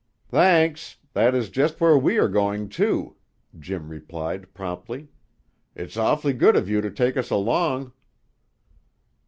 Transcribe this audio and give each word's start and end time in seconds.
"Thanks. 0.29 0.97
That 1.13 1.35
is 1.35 1.51
just 1.51 1.79
where 1.79 1.95
we 1.95 2.17
are 2.17 2.27
going, 2.27 2.69
too," 2.69 3.17
Jim 3.59 3.89
replied 3.89 4.51
promptly. 4.51 5.09
"It's 5.75 5.95
awfully 5.95 6.33
good 6.33 6.55
of 6.55 6.67
you 6.67 6.81
to 6.81 6.89
take 6.89 7.17
us 7.17 7.29
along." 7.29 7.93